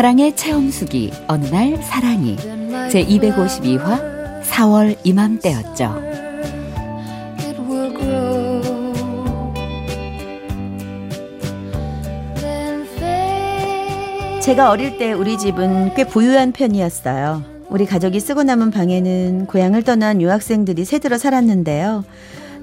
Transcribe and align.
사랑의 0.00 0.34
체험수기 0.34 1.12
어느 1.26 1.44
날 1.48 1.76
사랑이 1.82 2.34
제 2.90 3.04
252화 3.04 4.40
4월 4.44 4.96
이맘때였죠. 5.04 5.94
제가 14.40 14.70
어릴 14.70 14.96
때 14.96 15.12
우리 15.12 15.36
집은 15.36 15.92
꽤 15.94 16.04
부유한 16.04 16.52
편이었어요. 16.52 17.42
우리 17.68 17.84
가족이 17.84 18.20
쓰고 18.20 18.42
남은 18.42 18.70
방에는 18.70 19.48
고향을 19.48 19.82
떠난 19.82 20.22
유학생들이 20.22 20.86
새들어 20.86 21.18
살았는데요. 21.18 22.06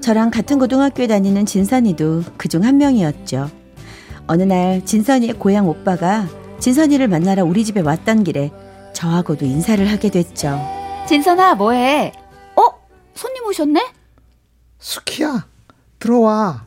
저랑 0.00 0.32
같은 0.32 0.58
고등학교에 0.58 1.06
다니는 1.06 1.46
진선이도 1.46 2.24
그중 2.36 2.64
한 2.64 2.78
명이었죠. 2.78 3.48
어느 4.26 4.42
날 4.42 4.84
진선이의 4.84 5.34
고향 5.34 5.68
오빠가 5.68 6.26
진선이를 6.60 7.08
만나러 7.08 7.44
우리 7.44 7.64
집에 7.64 7.80
왔던 7.80 8.24
길에 8.24 8.50
저하고도 8.92 9.46
인사를 9.46 9.88
하게 9.90 10.10
됐죠. 10.10 10.58
진선아 11.06 11.54
뭐해? 11.54 12.12
어? 12.56 12.62
손님 13.14 13.44
오셨네? 13.46 13.92
수키야, 14.78 15.46
들어와. 15.98 16.64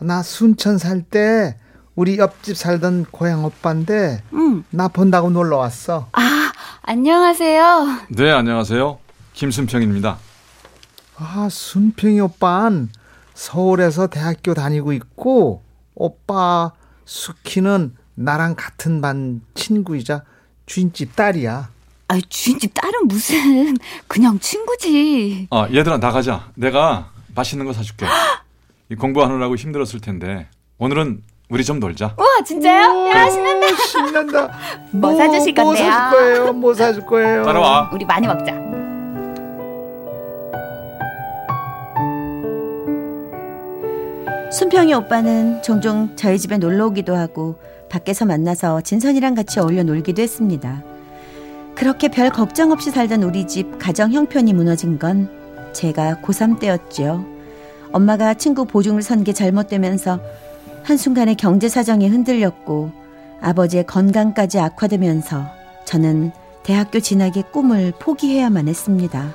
나 0.00 0.22
순천 0.22 0.78
살 0.78 1.02
때 1.02 1.56
우리 1.96 2.18
옆집 2.18 2.56
살던 2.56 3.06
고향 3.10 3.44
오빠인데 3.44 4.22
응. 4.34 4.64
나 4.70 4.86
본다고 4.88 5.30
놀러 5.30 5.56
왔어. 5.58 6.08
아 6.12 6.52
안녕하세요. 6.82 7.86
네 8.10 8.30
안녕하세요 8.30 8.98
김순평입니다. 9.34 10.16
아, 11.16 11.48
순평이 11.50 12.20
오빠는 12.20 12.90
서울에서 13.34 14.06
대학교 14.06 14.54
다니고 14.54 14.92
있고 14.92 15.62
오빠 15.96 16.70
수키는 17.04 17.96
나랑 18.18 18.56
같은 18.56 19.00
반 19.00 19.40
친구이자 19.54 20.22
주인집 20.66 21.14
딸이야. 21.14 21.68
아 22.08 22.18
주인집 22.28 22.74
딸은 22.74 23.06
무슨 23.06 23.76
그냥 24.08 24.38
친구지. 24.40 25.46
아 25.50 25.68
얘들아 25.72 25.98
나가자 25.98 26.50
내가 26.56 27.10
맛있는 27.34 27.64
거 27.64 27.72
사줄게 27.72 28.06
이 28.90 28.96
공부하느라고 28.96 29.54
힘들었을 29.54 30.00
텐데 30.00 30.48
오늘은 30.78 31.22
우리 31.48 31.64
좀 31.64 31.78
놀자 31.78 32.16
우와 32.18 32.42
진짜요? 32.44 33.08
야 33.08 33.30
신난다. 33.30 33.66
오, 33.66 33.76
신난다. 33.86 34.58
뭐 34.90 35.16
사주실 35.16 35.54
뭐 35.54 35.64
건데요? 35.66 35.90
사줄 35.90 36.10
거예요? 36.10 36.52
뭐 36.54 36.74
사줄 36.74 37.06
거예요? 37.06 37.44
따라와 37.44 37.90
우리 37.92 38.04
많이 38.04 38.26
먹자. 38.26 38.52
순평이 44.50 44.92
오빠는 44.94 45.62
종종 45.62 46.16
저희 46.16 46.38
집에 46.38 46.58
놀러 46.58 46.86
오기도 46.86 47.14
하고 47.14 47.60
밖에서 47.88 48.24
만나서 48.24 48.80
진선이랑 48.82 49.34
같이 49.34 49.60
어울려 49.60 49.82
놀기도 49.82 50.22
했습니다. 50.22 50.82
그렇게 51.74 52.08
별 52.08 52.30
걱정 52.30 52.72
없이 52.72 52.90
살던 52.90 53.22
우리 53.22 53.46
집 53.46 53.78
가정 53.78 54.12
형편이 54.12 54.52
무너진 54.52 54.98
건 54.98 55.28
제가 55.72 56.16
고3 56.22 56.58
때였죠. 56.58 57.24
엄마가 57.92 58.34
친구 58.34 58.64
보증을 58.64 59.02
선 59.02 59.24
게 59.24 59.32
잘못되면서 59.32 60.20
한순간에 60.82 61.34
경제 61.34 61.68
사정이 61.68 62.08
흔들렸고 62.08 62.90
아버지의 63.40 63.86
건강까지 63.86 64.58
악화되면서 64.58 65.44
저는 65.84 66.32
대학교 66.64 67.00
진학의 67.00 67.44
꿈을 67.52 67.92
포기해야만 67.98 68.68
했습니다. 68.68 69.34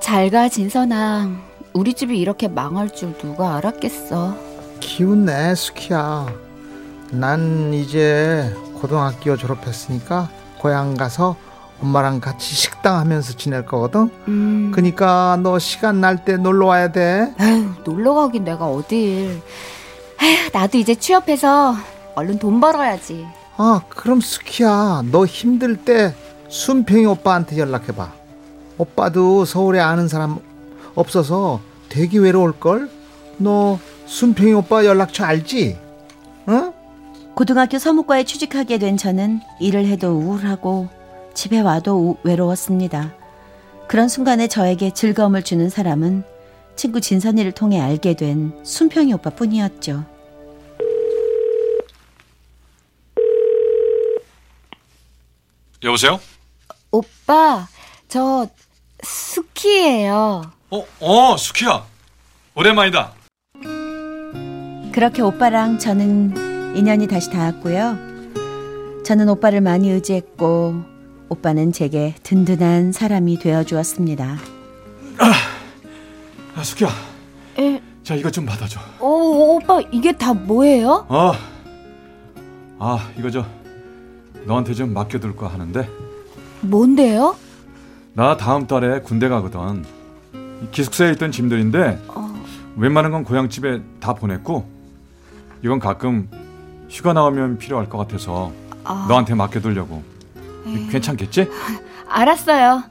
잘 0.00 0.30
가 0.30 0.48
진선아. 0.48 1.30
우리 1.72 1.94
집이 1.94 2.18
이렇게 2.18 2.48
망할 2.48 2.90
줄 2.90 3.16
누가 3.18 3.56
알았겠어. 3.56 4.36
기운 4.80 5.24
내 5.24 5.54
수키야. 5.54 6.26
난 7.10 7.72
이제 7.74 8.54
고등학교 8.80 9.36
졸업했으니까 9.36 10.28
고향 10.58 10.94
가서 10.94 11.36
엄마랑 11.82 12.20
같이 12.20 12.54
식당 12.54 12.96
하면서 12.98 13.32
지낼 13.34 13.64
거거든. 13.64 14.10
음. 14.28 14.70
그니까 14.74 15.38
너 15.42 15.58
시간 15.58 16.00
날 16.00 16.24
때 16.24 16.36
놀러 16.36 16.66
와야 16.66 16.92
돼. 16.92 17.32
에휴, 17.40 17.74
놀러 17.84 18.14
가긴 18.14 18.44
내가 18.44 18.66
어딜. 18.66 19.40
에휴, 20.22 20.50
나도 20.52 20.76
이제 20.78 20.94
취업해서 20.94 21.74
얼른 22.14 22.38
돈 22.38 22.60
벌어야지. 22.60 23.26
아, 23.56 23.80
그럼 23.88 24.20
수키야. 24.20 25.04
너 25.10 25.24
힘들 25.24 25.76
때 25.76 26.14
순평이 26.48 27.06
오빠한테 27.06 27.56
연락해 27.58 27.92
봐. 27.94 28.12
오빠도 28.76 29.44
서울에 29.46 29.80
아는 29.80 30.06
사람 30.08 30.38
없어서 30.94 31.60
되게 31.88 32.18
외로울 32.18 32.52
걸. 32.52 32.90
너 33.38 33.78
순평이 34.06 34.52
오빠 34.52 34.84
연락처 34.84 35.24
알지? 35.24 35.78
응? 36.48 36.72
고등학교 37.40 37.78
서무과에 37.78 38.24
취직하게 38.24 38.76
된 38.76 38.98
저는 38.98 39.40
일을 39.60 39.86
해도 39.86 40.08
우울하고 40.08 40.90
집에 41.32 41.58
와도 41.58 41.96
우- 41.96 42.16
외로웠습니다. 42.22 43.14
그런 43.88 44.08
순간에 44.10 44.46
저에게 44.46 44.92
즐거움을 44.92 45.42
주는 45.42 45.70
사람은 45.70 46.22
친구 46.76 47.00
진선이를 47.00 47.52
통해 47.52 47.80
알게 47.80 48.12
된 48.12 48.52
순평이 48.62 49.14
오빠뿐이었죠. 49.14 50.04
여보세요? 55.82 56.20
오빠, 56.90 57.66
저 58.06 58.46
스키예요. 59.02 60.42
어, 60.68 60.86
어 61.00 61.36
수키야 61.38 61.86
오랜만이다 62.54 63.14
그렇게 64.92 65.22
오빠랑 65.22 65.78
저는 65.78 66.49
인연이 66.74 67.06
다시 67.06 67.30
닿았고요. 67.30 67.96
저는 69.04 69.28
오빠를 69.28 69.60
많이 69.60 69.90
의지했고 69.90 70.82
오빠는 71.28 71.72
제게 71.72 72.14
든든한 72.22 72.92
사람이 72.92 73.38
되어 73.38 73.64
주었습니다. 73.64 74.36
아 76.54 76.62
수키야 76.62 76.88
에, 77.58 77.80
자 78.02 78.14
이것 78.14 78.32
좀 78.32 78.44
받아줘 78.44 78.80
어, 78.98 79.06
오빠 79.06 79.80
이게 79.92 80.12
다 80.12 80.34
뭐예요? 80.34 81.06
어. 81.08 81.32
아 82.78 83.10
이거 83.18 83.30
저 83.30 83.44
너한테 84.46 84.74
좀 84.74 84.92
맡겨둘까 84.92 85.48
하는데 85.48 85.88
뭔데요? 86.60 87.36
나 88.14 88.36
다음 88.36 88.66
달에 88.66 89.00
군대 89.00 89.28
가거든 89.28 89.84
이 90.62 90.70
기숙사에 90.70 91.12
있던 91.12 91.32
짐들인데 91.32 92.02
어, 92.08 92.42
웬만한 92.76 93.12
건 93.12 93.24
고향집에 93.24 93.82
다 94.00 94.14
보냈고 94.14 94.66
이건 95.62 95.78
가끔 95.78 96.28
휴가 96.90 97.12
나오면 97.12 97.58
필요할 97.58 97.88
것 97.88 97.98
같아서 97.98 98.52
아, 98.84 99.06
너한테 99.08 99.34
맡겨두려고 99.34 100.02
괜찮겠지? 100.90 101.48
알았어요. 102.08 102.82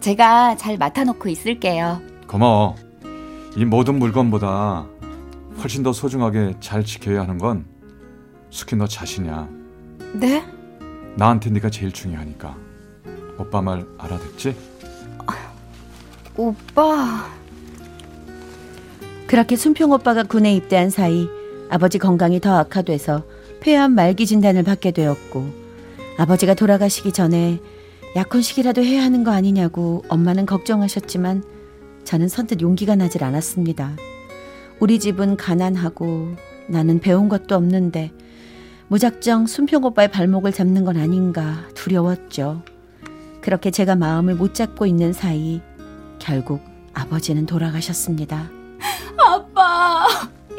제가 0.00 0.56
잘 0.56 0.78
맡아놓고 0.78 1.28
있을게요. 1.28 2.00
고마워 2.28 2.76
이 3.56 3.64
모든 3.64 3.98
물건보다 3.98 4.86
훨씬 5.60 5.82
더 5.82 5.92
소중하게 5.92 6.54
잘 6.60 6.84
지켜야 6.84 7.22
하는 7.22 7.38
건 7.38 7.64
스키 8.50 8.76
너 8.76 8.86
자신이야 8.86 9.48
네? 10.14 10.44
나한테 11.16 11.50
네가 11.50 11.68
제일 11.70 11.90
중요하니까 11.90 12.54
오빠 13.38 13.60
말 13.60 13.84
알아듣지? 13.98 14.56
오빠. 16.36 17.26
그렇게 19.26 19.56
순평 19.56 19.90
오빠가 19.90 20.22
군에 20.22 20.54
입대한 20.54 20.88
사이 20.88 21.28
아버지 21.68 21.98
건강이 21.98 22.40
더 22.40 22.56
악화돼서 22.56 23.24
폐암 23.60 23.94
말기 23.94 24.26
진단을 24.26 24.62
받게 24.62 24.92
되었고 24.92 25.46
아버지가 26.18 26.54
돌아가시기 26.54 27.12
전에 27.12 27.60
약혼식이라도 28.16 28.82
해야 28.82 29.02
하는 29.02 29.24
거 29.24 29.30
아니냐고 29.30 30.02
엄마는 30.08 30.46
걱정하셨지만 30.46 31.44
저는 32.04 32.28
선뜻 32.28 32.60
용기가 32.62 32.96
나질 32.96 33.22
않았습니다. 33.22 33.96
우리 34.80 34.98
집은 34.98 35.36
가난하고 35.36 36.34
나는 36.68 37.00
배운 37.00 37.28
것도 37.28 37.54
없는데 37.54 38.12
무작정 38.88 39.46
순평 39.46 39.84
오빠의 39.84 40.10
발목을 40.10 40.52
잡는 40.52 40.84
건 40.84 40.96
아닌가 40.96 41.64
두려웠죠. 41.74 42.62
그렇게 43.40 43.70
제가 43.70 43.96
마음을 43.96 44.34
못 44.34 44.54
잡고 44.54 44.86
있는 44.86 45.12
사이 45.12 45.60
결국 46.18 46.62
아버지는 46.94 47.46
돌아가셨습니다. 47.46 48.50
아빠, 49.18 50.06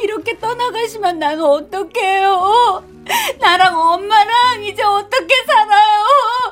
이렇게 0.01 0.37
떠나가시면 0.37 1.19
난 1.19 1.41
어떡해요? 1.41 2.83
나랑 3.39 3.77
엄마랑 3.79 4.63
이제 4.63 4.83
어떻게 4.83 5.43
살아요? 5.45 6.05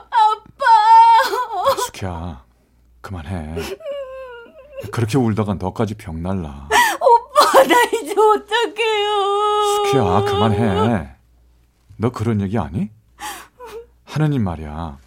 아빠! 0.09 1.75
수키야, 1.85 2.43
그만해. 3.01 3.55
그렇게 4.91 5.17
울다가 5.17 5.55
너까지 5.55 5.95
병 5.95 6.21
날라. 6.21 6.69
오빠, 7.01 7.63
나 7.63 7.81
이제 7.93 8.11
어떡해요? 8.11 9.85
수키야, 9.85 10.21
그만해. 10.21 11.15
너 11.97 12.09
그런 12.11 12.41
얘기 12.41 12.57
아니? 12.57 12.89
하느님 14.05 14.43
말이야. 14.43 14.97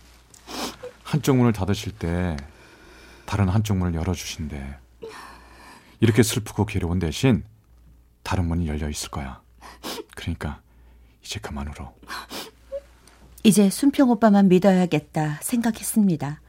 한쪽 1.04 1.36
문을 1.36 1.52
닫으실 1.52 1.92
때 1.92 2.36
다른 3.26 3.48
한쪽 3.48 3.76
문을 3.76 3.94
열어주신대. 3.94 4.78
이렇게 6.00 6.22
슬프고 6.22 6.66
괴로운 6.66 6.98
대신 6.98 7.44
다른 8.22 8.46
문이 8.46 8.68
열려 8.68 8.88
있을 8.88 9.10
거야. 9.10 9.40
그러니까 10.14 10.60
이제 11.30 11.38
그만 11.38 11.68
울어. 11.68 11.94
이제 13.44 13.70
순평 13.70 14.10
오빠만 14.10 14.48
믿어야겠다 14.48 15.38
생각했습니다. 15.42 16.40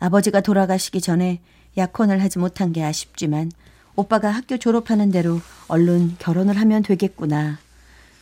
아버지가 0.00 0.40
돌아가시기 0.40 1.00
전에 1.00 1.40
약혼을 1.76 2.20
하지 2.20 2.40
못한 2.40 2.72
게 2.72 2.82
아쉽지만 2.82 3.52
오빠가 3.94 4.32
학교 4.32 4.56
졸업하는 4.58 5.12
대로 5.12 5.40
얼른 5.68 6.16
결혼을 6.18 6.58
하면 6.58 6.82
되겠구나. 6.82 7.58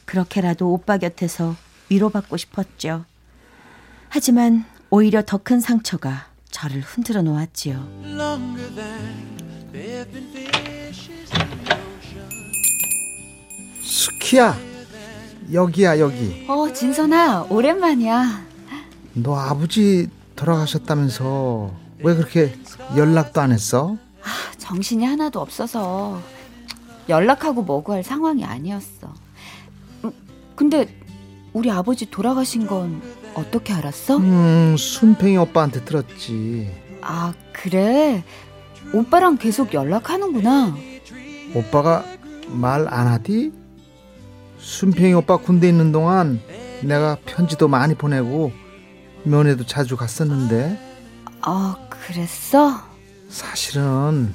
그렇게라도 0.05 0.71
오빠 0.75 0.99
곁에서 0.99 1.57
위로받고 1.89 2.37
싶었죠. 2.37 3.07
하지만 4.11 4.67
오히려 4.91 5.23
더 5.25 5.39
큰 5.39 5.59
상처가 5.61 6.27
저를 6.51 6.83
흔들어 6.83 7.23
놓았지요. 7.23 8.03
스키야 13.83 14.74
여기야 15.53 15.99
여기 15.99 16.45
어, 16.49 16.73
진선아, 16.73 17.47
오랜만이야. 17.51 18.45
너 19.15 19.37
아버지 19.37 20.09
돌아가셨다면서 20.37 21.71
왜 22.01 22.15
그렇게 22.15 22.55
연락도 22.97 23.41
안 23.41 23.53
했어? 23.53 23.97
정신이 24.59 25.05
하나도 25.05 25.41
없어서 25.41 26.21
연락하고 27.09 27.63
뭐고 27.63 27.93
할 27.93 28.03
상황이 28.03 28.45
아니었어. 28.45 29.13
음, 30.05 30.13
근데 30.57 30.89
우리 31.53 31.71
아버지 31.71 32.11
돌아가신 32.11 32.67
건 32.67 33.01
어떻게 33.35 33.73
알았어? 33.73 34.17
음 34.17 34.77
순팽이 34.79 35.37
오빠한테 35.37 35.85
들었지 35.85 36.71
아, 37.03 37.35
그래? 37.53 38.25
오빠랑 38.93 39.37
계속 39.39 39.75
연락하는구나. 39.75 40.75
오빠가 41.55 42.05
말 42.49 42.87
안 42.89 43.07
하디? 43.07 43.53
순팽이 44.65 45.13
오빠 45.13 45.37
군대 45.37 45.69
있는 45.69 45.93
동안 45.93 46.41
내가 46.83 47.19
편지도 47.27 47.69
많이 47.69 47.95
보내고 47.95 48.51
면회도 49.25 49.67
자주 49.67 49.95
갔었는데 49.97 50.79
아, 51.43 51.77
그랬어? 51.91 52.81
사실은 53.29 54.33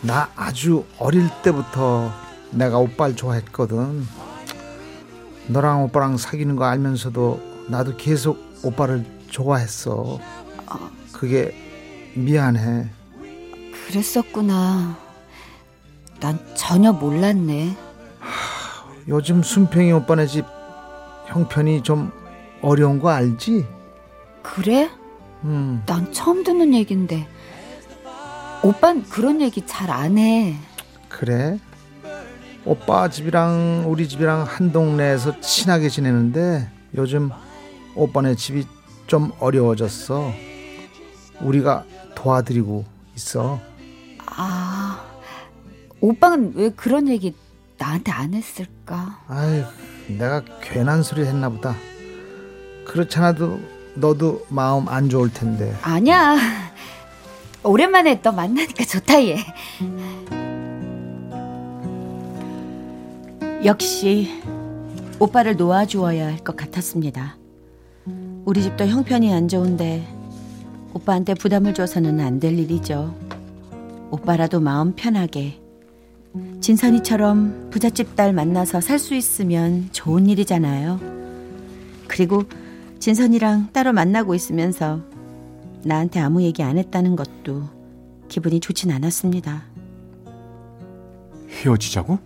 나 0.00 0.28
아주 0.34 0.84
어릴 0.98 1.28
때부터 1.42 2.12
내가 2.50 2.78
오빠를 2.78 3.14
좋아했거든. 3.14 4.04
너랑 5.46 5.84
오빠랑 5.84 6.16
사귀는 6.16 6.56
거 6.56 6.64
알면서도 6.64 7.66
나도 7.68 7.96
계속 7.96 8.38
오빠를 8.64 9.04
좋아했어. 9.30 10.18
그게 11.12 11.54
미안해. 12.14 12.88
그랬었구나. 13.86 14.98
난 16.18 16.38
전혀 16.56 16.92
몰랐네. 16.92 17.83
요즘 19.08 19.42
순평이 19.42 19.92
오빠네 19.92 20.26
집 20.26 20.44
형편이 21.26 21.82
좀 21.82 22.10
어려운 22.62 22.98
거 22.98 23.10
알지? 23.10 23.66
그래? 24.42 24.90
음, 25.44 25.82
난 25.86 26.12
처음 26.12 26.42
듣는 26.42 26.72
얘긴데. 26.74 27.26
오빤 28.62 29.02
그런 29.04 29.42
얘기 29.42 29.66
잘 29.66 29.90
안 29.90 30.16
해. 30.16 30.56
그래. 31.08 31.58
오빠 32.64 33.08
집이랑 33.10 33.84
우리 33.86 34.08
집이랑 34.08 34.44
한 34.44 34.72
동네에서 34.72 35.38
친하게 35.40 35.90
지내는데 35.90 36.70
요즘 36.96 37.30
오빠네 37.94 38.36
집이 38.36 38.66
좀 39.06 39.32
어려워졌어. 39.38 40.32
우리가 41.42 41.84
도와드리고 42.14 42.86
있어. 43.16 43.60
아, 44.24 45.04
오빠는 46.00 46.52
왜 46.56 46.70
그런 46.70 47.08
얘기 47.08 47.34
나한테 47.84 48.12
안 48.12 48.32
했을까? 48.32 49.18
아이, 49.28 49.62
내가 50.08 50.42
괜한 50.62 51.02
소리 51.02 51.22
했나 51.26 51.50
보다. 51.50 51.76
그렇잖아도 52.86 53.60
너도 53.94 54.46
마음 54.48 54.88
안 54.88 55.10
좋을 55.10 55.30
텐데. 55.30 55.76
아니야. 55.82 56.34
오랜만에 57.62 58.22
너 58.22 58.32
만나니까 58.32 58.84
좋다 58.84 59.22
얘. 59.24 59.36
역시 63.64 64.30
오빠를 65.18 65.56
놓아주어야 65.56 66.26
할 66.26 66.38
것 66.38 66.56
같았습니다. 66.56 67.36
우리 68.46 68.62
집도 68.62 68.86
형편이 68.86 69.32
안 69.32 69.48
좋은데 69.48 70.06
오빠한테 70.94 71.34
부담을 71.34 71.74
줘서는 71.74 72.18
안 72.20 72.40
될 72.40 72.58
일이죠. 72.58 73.14
오빠라도 74.10 74.60
마음 74.60 74.94
편하게 74.94 75.60
진선이처럼 76.60 77.70
부잣집 77.70 78.16
딸 78.16 78.32
만나서 78.32 78.80
살 78.80 78.98
수 78.98 79.14
있으면 79.14 79.88
좋은 79.92 80.26
일이잖아요. 80.28 80.98
그리고 82.08 82.44
진선이랑 82.98 83.70
따로 83.72 83.92
만나고 83.92 84.34
있으면서 84.34 85.00
나한테 85.84 86.20
아무 86.20 86.42
얘기 86.42 86.62
안 86.62 86.78
했다는 86.78 87.16
것도 87.16 87.68
기분이 88.28 88.60
좋진 88.60 88.90
않았습니다. 88.90 89.62
헤어지자고? 91.50 92.18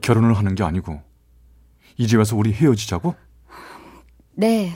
결혼을 0.00 0.34
하는 0.34 0.54
게 0.54 0.62
아니고 0.62 1.00
이제 1.98 2.16
와서 2.16 2.36
우리 2.36 2.52
헤어지자고? 2.52 3.14
네. 4.34 4.72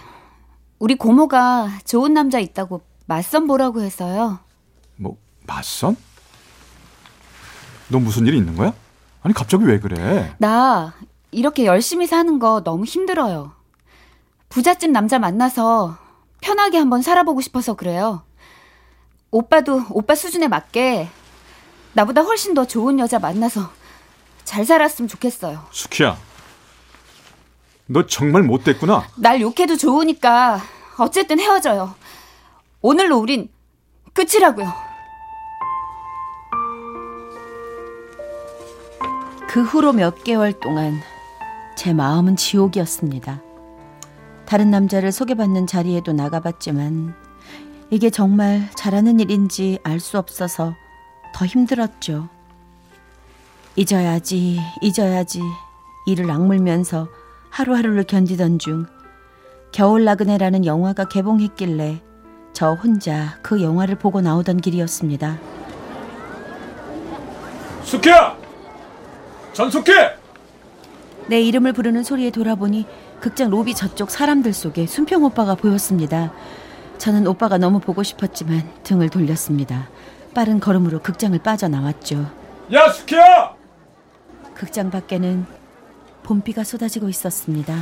우리 0.78 0.94
고모가 0.96 1.78
좋은 1.84 2.12
남자 2.12 2.38
있다고 2.38 2.82
맞선 3.06 3.46
보라고 3.46 3.80
해서요. 3.80 4.40
뭐 4.96 5.16
맞선? 5.46 5.96
너 7.88 7.98
무슨 7.98 8.26
일이 8.26 8.36
있는 8.38 8.56
거야? 8.56 8.72
아니 9.22 9.34
갑자기 9.34 9.64
왜 9.64 9.78
그래? 9.78 10.34
나 10.38 10.94
이렇게 11.30 11.64
열심히 11.66 12.06
사는 12.06 12.38
거 12.38 12.62
너무 12.62 12.84
힘들어요. 12.84 13.52
부잣집 14.48 14.90
남자 14.90 15.18
만나서 15.18 15.98
편하게 16.40 16.78
한번 16.78 17.02
살아보고 17.02 17.40
싶어서 17.40 17.74
그래요. 17.74 18.22
오빠도 19.30 19.84
오빠 19.90 20.14
수준에 20.14 20.48
맞게 20.48 21.08
나보다 21.92 22.22
훨씬 22.22 22.54
더 22.54 22.64
좋은 22.66 22.98
여자 22.98 23.18
만나서 23.18 23.70
잘 24.44 24.64
살았으면 24.64 25.08
좋겠어요. 25.08 25.66
수키야, 25.72 26.16
너 27.86 28.06
정말 28.06 28.42
못됐구나. 28.44 29.08
날 29.16 29.40
욕해도 29.40 29.76
좋으니까 29.76 30.60
어쨌든 30.98 31.40
헤어져요. 31.40 31.94
오늘로 32.80 33.18
우린 33.18 33.50
끝이라고요. 34.12 34.85
그 39.56 39.62
후로 39.62 39.94
몇 39.94 40.22
개월 40.22 40.52
동안 40.52 41.00
제 41.78 41.94
마음은 41.94 42.36
지옥이었습니다. 42.36 43.40
다른 44.44 44.70
남자를 44.70 45.10
소개받는 45.10 45.66
자리에도 45.66 46.12
나가봤지만 46.12 47.14
이게 47.88 48.10
정말 48.10 48.68
잘하는 48.74 49.18
일인지 49.18 49.78
알 49.82 49.98
수 49.98 50.18
없어서 50.18 50.74
더 51.34 51.46
힘들었죠. 51.46 52.28
잊어야지, 53.76 54.60
잊어야지 54.82 55.40
이를 56.06 56.30
악물면서 56.30 57.08
하루하루를 57.48 58.04
견디던 58.04 58.58
중 58.58 58.84
겨울 59.72 60.04
나그네라는 60.04 60.66
영화가 60.66 61.08
개봉했길래 61.08 62.02
저 62.52 62.74
혼자 62.74 63.38
그 63.40 63.62
영화를 63.62 63.94
보고 63.94 64.20
나오던 64.20 64.58
길이었습니다. 64.60 65.38
수키야, 67.84 68.45
전수키. 69.56 69.90
내 71.28 71.40
이름을 71.40 71.72
부르는 71.72 72.04
소리에 72.04 72.30
돌아보니 72.30 72.86
극장 73.20 73.48
로비 73.48 73.74
저쪽 73.74 74.10
사람들 74.10 74.52
속에 74.52 74.86
순평 74.86 75.24
오빠가 75.24 75.54
보였습니다. 75.54 76.30
저는 76.98 77.26
오빠가 77.26 77.56
너무 77.56 77.80
보고 77.80 78.02
싶었지만 78.02 78.68
등을 78.82 79.08
돌렸습니다. 79.08 79.88
빠른 80.34 80.60
걸음으로 80.60 81.00
극장을 81.00 81.36
빠져나왔죠. 81.38 82.30
야 82.74 82.90
수키야. 82.90 83.54
극장 84.54 84.90
밖에는 84.90 85.46
봄비가 86.22 86.62
쏟아지고 86.62 87.08
있었습니다. 87.08 87.74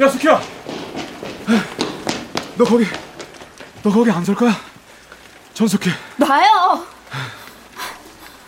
야 0.00 0.08
수키야. 0.08 0.40
너 2.58 2.64
거기, 2.64 2.84
너 3.84 3.90
거기 3.92 4.10
안 4.10 4.24
설 4.24 4.34
거야? 4.34 4.50
전수키. 5.54 5.88
놔요. 6.16 6.84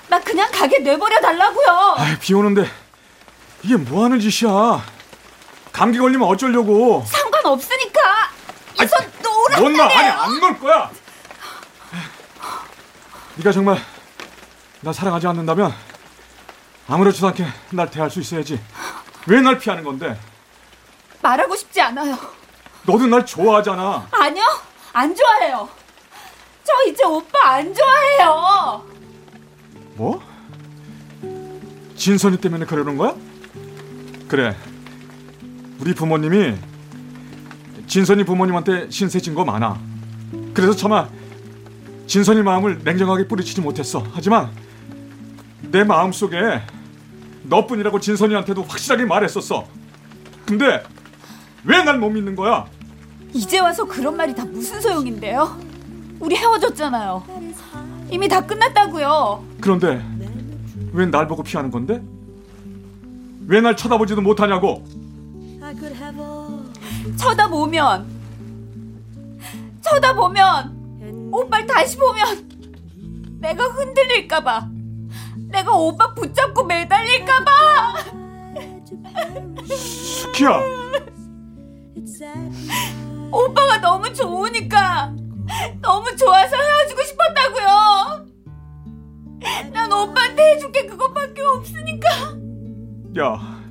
나 0.08 0.20
그냥 0.20 0.50
가게 0.52 0.78
내버려 0.78 1.20
달라고요. 1.20 1.94
아이, 1.98 2.18
비 2.18 2.34
오는데 2.34 2.68
이게 3.62 3.76
뭐 3.76 4.04
하는 4.04 4.20
짓이야? 4.20 4.84
감기 5.72 5.98
걸리면 5.98 6.26
어쩌려고? 6.28 7.04
상관없으니까. 7.06 8.00
아이, 8.78 8.86
이손 8.86 9.12
놓으라. 9.22 9.60
못 9.60 9.68
놔. 9.70 9.84
아니, 9.84 10.08
안 10.08 10.40
놓을 10.40 10.58
거야. 10.58 10.90
네가 13.36 13.52
정말 13.52 13.78
나 14.80 14.92
사랑하지 14.92 15.26
않는다면 15.26 15.74
아무렇지도 16.88 17.26
않게 17.28 17.44
날 17.70 17.90
대할 17.90 18.10
수 18.10 18.20
있어야지. 18.20 18.60
왜 19.26 19.40
날 19.40 19.58
피하는 19.58 19.82
건데? 19.82 20.18
말하고 21.20 21.56
싶지 21.56 21.80
않아요. 21.80 22.16
너도 22.84 23.06
날 23.06 23.26
좋아하잖아. 23.26 24.06
아니요, 24.12 24.44
안 24.92 25.14
좋아해요. 25.14 25.68
저 26.64 26.72
이제 26.88 27.04
오빠 27.04 27.54
안 27.56 27.74
좋아해요. 27.74 28.86
뭐? 29.96 30.20
진선이 31.96 32.36
때문에 32.38 32.66
그러는 32.66 32.96
거야? 32.96 33.14
그래. 34.28 34.54
우리 35.80 35.94
부모님이 35.94 36.54
진선이 37.86 38.24
부모님한테 38.24 38.90
신세진 38.90 39.34
거 39.34 39.44
많아. 39.44 39.78
그래서 40.54 40.74
차마 40.74 41.08
진선이 42.06 42.42
마음을 42.42 42.80
냉정하게 42.84 43.26
뿌리치지 43.28 43.60
못했어. 43.60 44.04
하지만 44.12 44.50
내 45.62 45.84
마음 45.84 46.12
속에 46.12 46.36
너뿐이라고 47.44 48.00
진선이한테도 48.00 48.62
확실하게 48.62 49.04
말했었어. 49.04 49.66
근데 50.44 50.82
왜날못 51.64 52.12
믿는 52.12 52.36
거야? 52.36 52.66
이제 53.32 53.58
와서 53.58 53.84
그런 53.84 54.16
말이 54.16 54.34
다 54.34 54.44
무슨 54.44 54.80
소용인데요? 54.80 55.58
우리 56.20 56.36
헤어졌잖아요. 56.36 57.24
이미 58.10 58.28
다 58.28 58.40
끝났다고요. 58.40 59.44
그런데 59.60 60.02
왜 60.92 61.06
날 61.06 61.26
보고 61.26 61.42
피하는 61.42 61.70
건데? 61.70 62.02
왜 63.46 63.60
날 63.60 63.76
쳐다보지도 63.76 64.20
못하냐고? 64.22 64.84
쳐다보면 67.16 68.06
쳐다보면 69.82 71.28
오빠를 71.32 71.66
다시 71.66 71.96
보면 71.96 72.48
내가 73.40 73.64
흔들릴까 73.64 74.42
봐 74.42 74.68
내가 75.48 75.72
오빠 75.76 76.12
붙잡고 76.14 76.64
매달릴까봐 76.64 77.50
스키야. 79.68 80.60
오빠가 83.30 83.80
너무 83.80 84.12
좋으니까 84.12 85.12
너무 85.80 86.16
좋아서 86.16 86.56
헤어지고 86.56 87.02
싶었다고요. 87.02 87.35
난 89.96 90.10
오빠한테 90.10 90.42
해줄 90.54 90.72
게 90.72 90.84
그것밖에 90.86 91.40
없으니까. 91.42 92.08
야, 93.18 93.62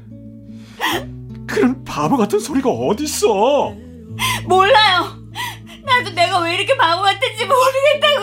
그런 1.45 1.83
바보 1.83 2.17
같은 2.17 2.39
소리가 2.39 2.67
어딨어? 2.69 3.71
몰라요. 4.47 5.23
나도 5.83 6.09
내가 6.15 6.39
왜 6.39 6.55
이렇게 6.55 6.75
바보 6.75 7.03
같은지 7.03 7.45
모르겠다 7.45 8.14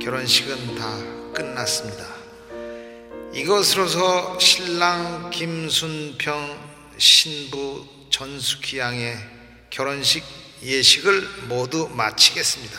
결혼식은 0.00 0.76
다 0.76 1.32
끝났습니다. 1.32 2.06
이것으로서 3.32 4.38
신랑 4.38 5.30
김순평 5.30 6.94
신부 6.98 7.86
전숙희 8.10 8.78
양의 8.78 9.16
결혼식 9.70 10.24
예식을 10.62 11.20
모두 11.48 11.88
마치겠습니다. 11.92 12.78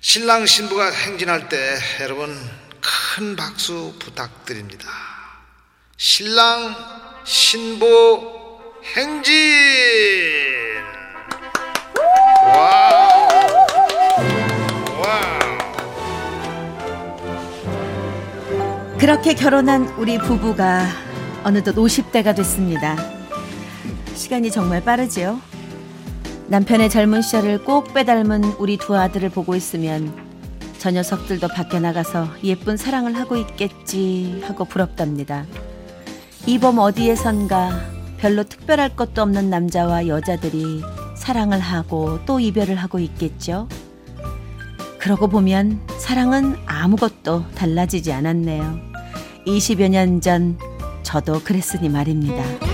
신랑 0.00 0.46
신부가 0.46 0.90
행진할 0.90 1.48
때 1.48 1.78
여러분 2.00 2.34
큰 2.80 3.36
박수 3.36 3.94
부탁드립니다. 3.98 4.88
신랑 5.98 6.74
신부 7.24 8.40
행진! 8.96 10.19
그렇게 19.00 19.34
결혼한 19.34 19.88
우리 19.98 20.18
부부가 20.18 20.84
어느덧 21.42 21.74
50대가 21.74 22.36
됐습니다. 22.36 22.96
시간이 24.14 24.50
정말 24.50 24.84
빠르지요? 24.84 25.40
남편의 26.48 26.90
젊은 26.90 27.22
시절을 27.22 27.64
꼭 27.64 27.94
빼닮은 27.94 28.44
우리 28.58 28.76
두 28.76 28.96
아들을 28.96 29.30
보고 29.30 29.54
있으면 29.54 30.12
저 30.78 30.90
녀석들도 30.90 31.48
밖에 31.48 31.80
나가서 31.80 32.28
예쁜 32.44 32.76
사랑을 32.76 33.16
하고 33.16 33.36
있겠지 33.36 34.42
하고 34.44 34.64
부럽답니다. 34.66 35.46
이 36.46 36.58
봄 36.58 36.78
어디에선가 36.78 37.70
별로 38.18 38.44
특별할 38.44 38.96
것도 38.96 39.22
없는 39.22 39.48
남자와 39.48 40.08
여자들이 40.08 40.82
사랑을 41.16 41.58
하고 41.58 42.18
또 42.26 42.38
이별을 42.38 42.76
하고 42.76 42.98
있겠죠? 42.98 43.66
그러고 45.00 45.28
보면 45.28 45.80
사랑은 45.98 46.56
아무것도 46.66 47.46
달라지지 47.54 48.12
않았네요. 48.12 48.78
20여 49.46 49.88
년 49.88 50.20
전 50.20 50.58
저도 51.02 51.40
그랬으니 51.42 51.88
말입니다. 51.88 52.69